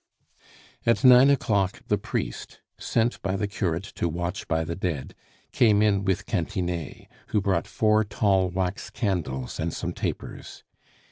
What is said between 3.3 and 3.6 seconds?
the